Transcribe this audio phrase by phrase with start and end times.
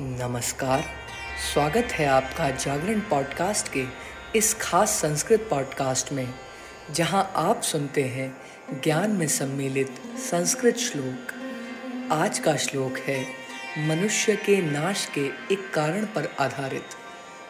[0.00, 0.84] नमस्कार।
[1.52, 3.84] स्वागत है आपका जागरण पॉडकास्ट के
[4.36, 6.34] इस खास संस्कृत पॉडकास्ट में,
[6.90, 8.36] जहाँ आप सुनते हैं
[8.82, 9.94] ज्ञान में सम्मिलित
[10.30, 11.32] संस्कृत श्लोक।
[12.12, 13.26] आज का श्लोक है,
[13.78, 16.86] मनुष्य के नाश के एक कारण पर आधारित,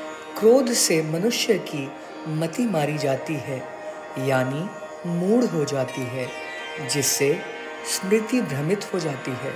[0.42, 1.92] क्रोध से मनुष्य की
[2.28, 3.64] मति मारी जाती है,
[4.28, 4.70] यानी
[5.10, 6.28] मूड हो जाती है,
[6.90, 7.40] जिससे
[7.92, 9.54] स्मृति भ्रमित हो जाती है।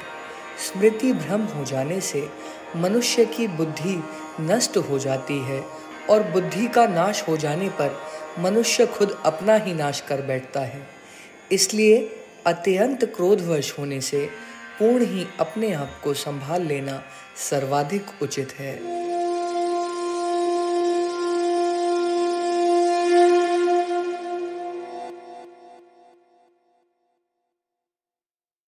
[0.67, 2.29] स्मृति भ्रम हो जाने से
[2.75, 4.03] मनुष्य की बुद्धि
[4.41, 5.63] नष्ट हो जाती है
[6.09, 7.97] और बुद्धि का नाश हो जाने पर
[8.39, 10.87] मनुष्य खुद अपना ही नाश कर बैठता है।
[11.51, 14.29] इसलिए अत्यंत क्रोधवश होने से
[14.79, 17.03] पूर्ण ही अपने आप को संभाल लेना
[17.49, 19.04] सर्वाधिक उचित है।